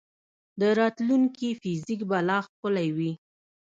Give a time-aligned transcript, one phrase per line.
[0.59, 3.11] د راتلونکي فزیک به لا ښکلی دی.